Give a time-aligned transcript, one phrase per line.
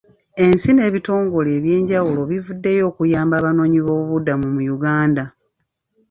[0.45, 5.23] Ensi n'ebitongole eby'enjawulo bivuddeyo okuyamba Abanoonyi b'obubudamu mu Uganda.